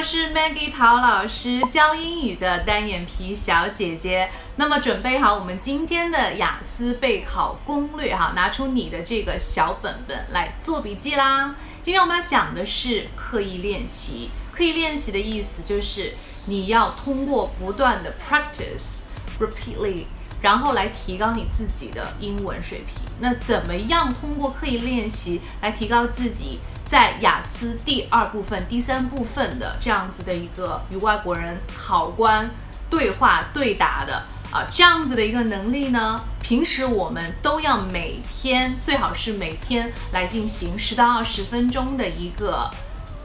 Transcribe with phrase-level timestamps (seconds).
[0.00, 4.30] 我是 Maggie 陶老师，教英语的单眼皮小姐姐。
[4.56, 11.54] 那么准备好我们今天的雅思备考攻略哈，拿出你的这个小本本来做笔记啦。
[11.82, 14.30] 今天我们要讲的是刻意练习。
[14.50, 16.14] 刻意练习的意思就是
[16.46, 19.02] 你要通过不断的 practice
[19.38, 20.04] repeatedly，
[20.40, 23.02] 然后来提高你自己的英文水平。
[23.18, 26.58] 那怎么样通过刻意练习来提高自己？
[26.90, 32.50] 在雅思第二部分、第三部分的这样子的一个与外国人考官
[32.90, 42.68] 对话对答的啊这样子的一个能力呢，平时我们都要每天最好是每天来进行十到二十分钟的一个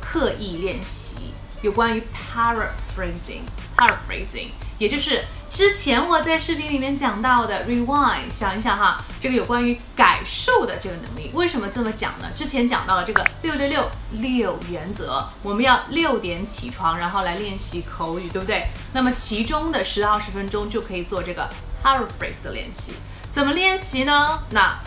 [0.00, 1.14] 刻意练习，
[1.62, 2.02] 有关于
[2.34, 4.50] paraphrasing，paraphrasing。
[4.78, 12.28] 也就是之前我在视频里面讲到的 rewind，想一想哈，这个有关于改述的这个能力，为什么这么讲呢？
[12.34, 18.66] 之前讲到了这个六六六六原则，我们要六点起床，然后来练习口语，对不对？
[18.92, 21.48] 那么其中的十到二十分钟就可以做这个
[21.84, 22.94] paraphrase 的练习。
[23.30, 24.42] 怎么练习呢？
[24.50, 24.80] 那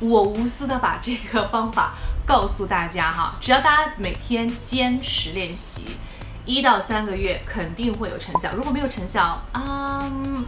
[0.00, 1.92] 我无私的把这个方法
[2.24, 5.98] 告诉大家哈，只要大家每天坚持练习。
[6.44, 10.44] 一到三个月肯定会有成效，如果没有成效，嗯，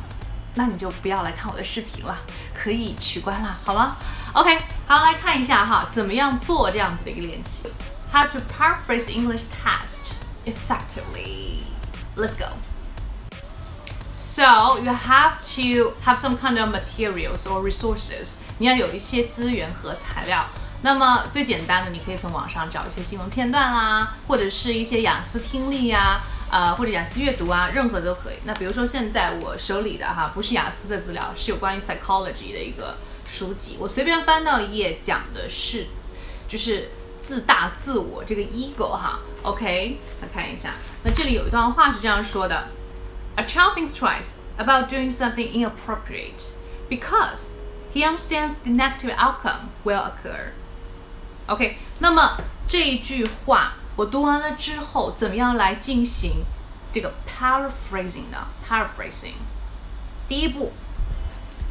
[0.54, 2.18] 那你就不要来看我的视频了，
[2.52, 3.96] 可以取关了，好吗
[4.32, 7.68] ？OK，好，来看一下哈，怎么样做这样子的一个练习
[8.12, 10.14] ？How to paraphrase English test
[10.44, 11.62] effectively?
[12.16, 12.46] Let's go.
[14.12, 18.36] So you have to have some kind of materials or resources.
[18.58, 20.44] 你要有一些资源和材料。
[20.84, 28.34] 那么最简单的，你可以从网上找一些新闻片段啦，或者是一些雅思听力呀，呃，或者雅思阅读啊，任何都可以。
[28.44, 32.96] 那比如说现在我手里的哈，不是雅思的资料，是有关于 psychology 的一个
[33.26, 33.78] 书籍。
[33.80, 35.86] 我随便翻到一页，讲的是
[36.46, 39.20] 就是自大自我这个 ego 哈。
[39.42, 40.74] OK，来看一下。
[41.02, 42.68] 那这里有一段话是这样说的
[43.36, 46.50] ：A child thinks twice about doing something inappropriate
[46.90, 47.52] because
[47.94, 50.52] he understands the negative outcome will occur.
[51.46, 56.42] OK，那么这一句话我读完了之后，怎么样来进行
[56.92, 59.34] 这个 paraphrasing 呢？paraphrasing，
[60.26, 60.72] 第一步，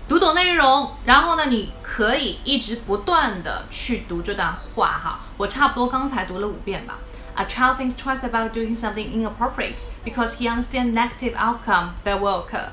[0.08, 5.22] 读懂内容，然后呢，你可以一直不断的去读这段话哈。
[5.38, 7.00] 我差不多刚才读了五遍吧。
[7.36, 12.68] A child thinks twice about doing something inappropriate because he understands negative outcome that will occur.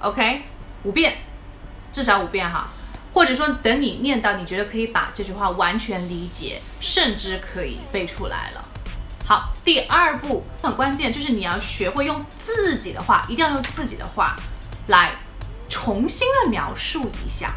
[0.00, 0.42] OK，
[0.82, 1.16] 五遍，
[1.90, 2.68] 至少五遍哈。
[3.14, 8.64] 或者说，等你念到你觉得可以把这句话完全理解，甚至可以背出来了。
[9.24, 14.36] 好，第二步很关键，就是你要学会用自己的话，一定要用自己的话
[14.88, 15.12] 来
[15.68, 17.54] 重新的描述一下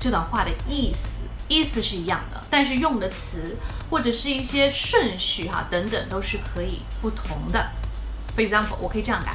[0.00, 1.08] 这段话的意思。
[1.48, 3.56] 意思是一样的，但是用的词
[3.88, 7.70] 或者是一些顺序哈等等都是可以不同的。
[8.36, 9.34] For example，我可以这样改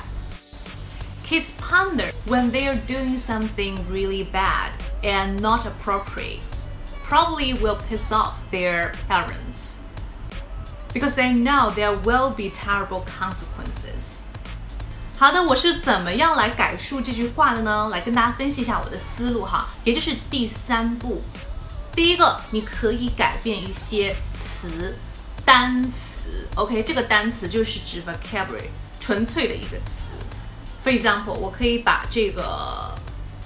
[1.27, 4.73] ：Kids ponder when they are doing something really bad.
[5.02, 6.68] and not appropriate
[7.08, 9.78] probably will piss off their parents
[10.92, 14.18] because they know there will be terrible consequences.
[15.18, 17.88] 好的，我是怎么样来改述这句话的呢？
[17.90, 21.22] 来跟大家分析一下我的思路哈，也就是第三步。
[21.92, 24.96] 第一个，你可以改变一些词、
[25.44, 26.46] 单词。
[26.54, 28.68] OK，这个单词就是指 vocabulary，
[29.00, 30.12] 纯粹的一个词。
[30.84, 32.94] For example，我可以把这个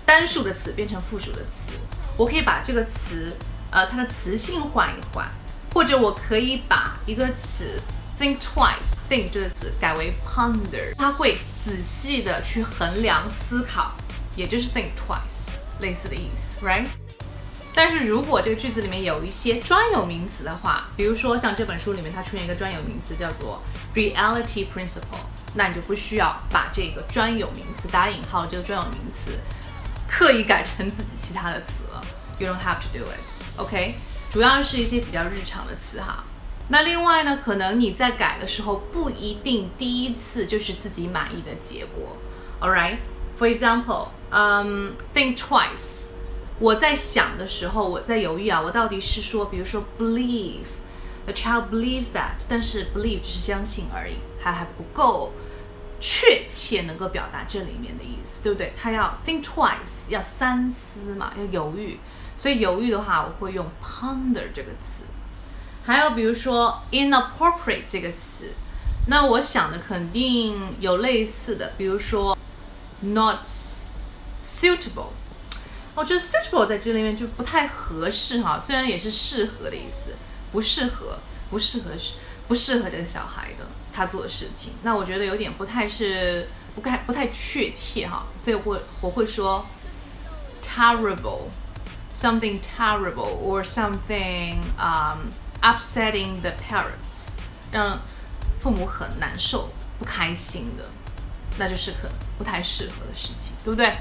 [0.07, 1.73] 单数的词变成复数的词，
[2.16, 3.29] 我可以把这个词，
[3.69, 5.29] 呃，它的词性换一换，
[5.73, 7.78] 或者我可以把一个词
[8.18, 13.91] think twice，think 这个词改为 ponder，它会仔细的去衡量思考，
[14.34, 15.51] 也就是 think twice
[15.81, 16.88] 类似的意思，right？
[17.74, 23.62] 但是如果这个句子里面有一些专有名词的话，比如说像这本书里面它出现一个专有名词叫做
[23.94, 25.19] reality principle，
[25.53, 29.38] 那你就不需要把这个专有名词打引号这个专有名词。
[30.07, 32.01] 刻意改成自己其他的词了
[32.38, 33.95] ，You don't have to do it，OK？
[34.31, 36.23] 主要是一些比较日常的词哈。
[36.69, 42.18] 那另外呢，可能你在改的时候不一定第一次就是自己满意的结果
[42.59, 46.07] ，All right？For example，嗯，think twice。
[46.60, 55.31] 我在想的时候，我在犹豫啊，我到底是说，比如说 believe，the child believes that，但是 believe 只是相信而已，还还不够。
[55.99, 58.73] 确切能够表达这里面的意思，对不对？
[58.79, 61.99] 他要 think twice，要三思嘛，要犹豫。
[62.35, 65.03] 所以犹豫的话，我会用 ponder 这个词。
[65.85, 68.51] 还有比如说 inappropriate 这个词，
[69.07, 72.38] 那我想的肯定有类似的，比如说
[73.00, 73.39] not
[74.41, 75.11] suitable。
[75.95, 80.11] 我觉得 suitable 在这里面就不太合适哈，虽然也是适合的意思，
[80.51, 81.17] 不适合，
[81.50, 81.91] 不适合
[82.47, 84.71] 不适合这个小孩的他做的事情。
[84.83, 89.65] 那我觉得有点不太是不太不太确切哈，所以我我会说
[90.63, 91.49] terrible
[92.13, 95.29] something terrible or something um
[95.61, 97.33] upsetting the parents
[97.71, 97.99] 让
[98.59, 99.69] 父母很难受
[100.00, 100.85] 不开心的，
[101.57, 102.07] 那就是可
[102.38, 103.93] 不太适合的事情，对不对？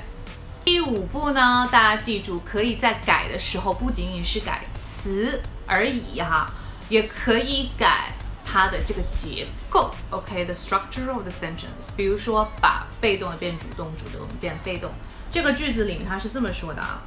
[0.65, 6.51] 第五步呢，大家记住，可以在改的时候不仅仅是改词而已哈，
[6.89, 8.13] 也可以改
[8.46, 9.92] 它的这个结构。
[10.10, 11.96] OK，the structure of the sentence。
[11.96, 14.92] 比如说，把被动的变主动，主动变被动。
[15.30, 17.02] 这个句子里面它是这么说的啊，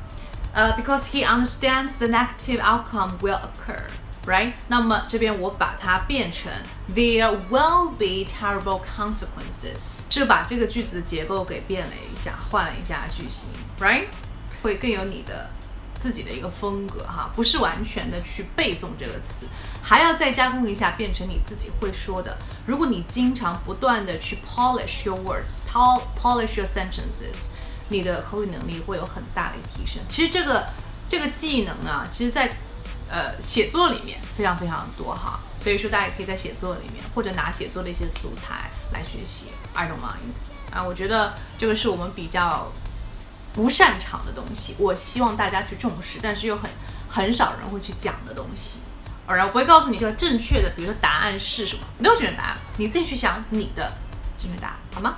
[0.53, 4.55] 呃，because he understands the negative outcome will occur。right？
[4.69, 6.51] 那么这边我把它变成
[6.95, 14.07] There will be terrible consequences，是把这个句子的结构给变了一下，换了一下句型，right？
[14.63, 15.51] 会更有你的
[16.02, 19.48] 自己的一个风格哈，不是完全的去背诵这个词，
[19.84, 22.38] 还要再加工一下，变成你自己会说的。
[22.66, 27.50] 如果你经常不断的去 polish your words，polish your sentences，
[27.90, 30.02] 你的口语能力会有很大的提升。
[30.08, 30.66] 其实这个
[31.08, 32.52] 这个技能啊，其实在
[33.12, 39.48] 呃，写作里面非常非常多哈，所以说大家也可以在写作里面或者拿写作的一些素材来学习。
[39.74, 40.32] I don't mind
[40.72, 42.72] 啊，我觉得这个是我们比较
[43.54, 46.70] 不擅长的东西，我希望大家去重视，但是又很
[47.10, 48.80] 很少人会去讲的东西。
[49.28, 53.92] 然我不会告诉你这个正确的，比如说答案是什么，没有正确答案，你自己去想你的
[54.40, 55.18] 正确答案，好吗？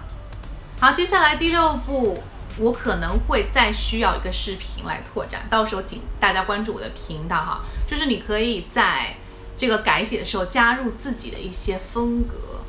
[0.79, 2.23] 好，接下来第六步。
[2.57, 7.61] 我可能会再需要一个视频来拓展，到时候请大家关注我的频道哈。
[7.87, 9.15] 就是你可以在
[9.55, 12.59] 这个改写的时候加入自己的一些风格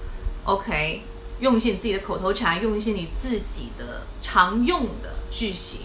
[0.44, 1.02] ，OK，
[1.40, 5.80] 用一些你自己的口头禅，用一些你自己的常用的句型。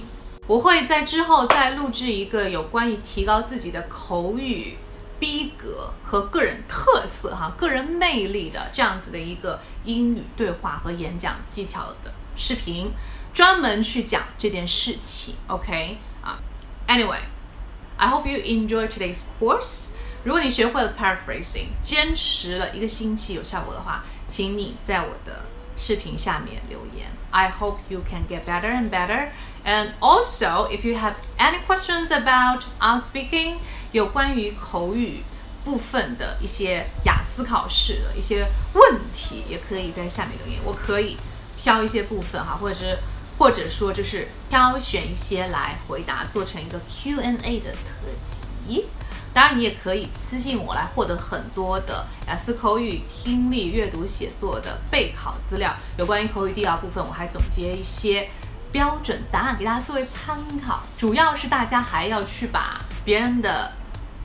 [0.45, 4.77] 我会在之后再录制一个有关于提高自己的口语
[5.19, 12.91] 逼格和个人特色哈、个人魅力的这样子的一个英语对话和演讲技巧的视频。
[13.33, 16.39] 专门去讲这件事情，OK 啊
[16.87, 19.91] ？Anyway，I hope you enjoy today's course。
[20.23, 25.45] 如果你学会了 paraphrasing，坚持了一个星期有效果的话，请你在我的
[25.77, 27.07] 视频下面留言。
[27.31, 29.29] I hope you can get better and better.
[29.63, 33.57] And also, if you have any questions about our speaking，
[33.91, 35.21] 有关于口语
[35.63, 40.59] 部分的一些雅思考试的一些问题，也可以在下面留言。
[40.65, 41.15] 我可以
[41.55, 42.97] 挑一些部分哈，或者是。
[43.37, 48.87] 或者说就是挑选一些来回答，做成一个 Q&A 的特辑。
[49.37, 55.71] 当然，你也可以私信我来获得很多的雅思口语听力、阅读、写作的备考资料。
[55.95, 58.31] 有关于口语第二部分，我还总结一些
[58.71, 60.35] 标准答案给大家作为参
[60.65, 60.81] 考。
[60.97, 63.71] 主要是大家还要去把别人的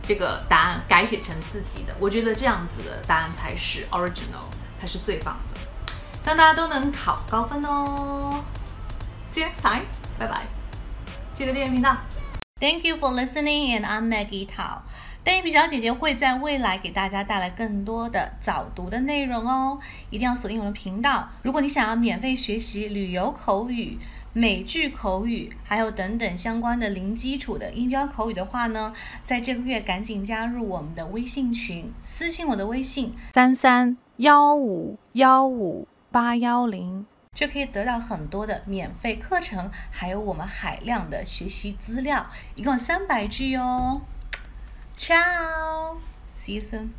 [0.02, 4.46] 这个答案改写成自己的，我觉得这样子的答案才是 original，
[4.80, 5.60] 才是最棒的。
[6.22, 8.42] 希望大家都能考高分哦
[9.30, 9.84] ！See you next time.
[10.18, 10.40] 拜拜
[11.34, 11.94] 记得订阅频道。
[12.62, 14.82] Thank you for listening, and I'm Maggie Tao.
[15.24, 19.80] 单眼皮小姐姐会在未来给大家带来更多的早读的内容哦，
[20.10, 21.28] 一定要锁定我的频道。
[21.42, 23.98] 如果你想要免费学习旅游口语、
[24.32, 28.92] 美剧口语，还有等等相关的零基础的音标口语的话呢，
[29.24, 37.06] 在这个月赶紧加入我们的微信群，私信我的微信三三幺五幺五八幺零。
[37.34, 44.02] 就可以得到很多的免费课程，还有我们海量的学习资料，一共三百句哦。
[44.98, 46.90] Ciao，see you soon。